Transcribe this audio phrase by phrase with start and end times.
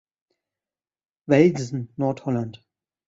[1.27, 2.59] Velsen, Nordholland.